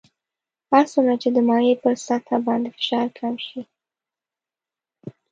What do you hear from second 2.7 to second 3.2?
فشار